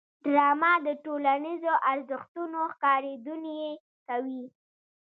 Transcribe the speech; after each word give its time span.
ډرامه 0.25 0.73
د 0.85 0.87
ټولنیزو 1.03 1.73
ارزښتونو 1.91 2.59
ښکارندويي 2.73 3.71
کوي 4.07 4.43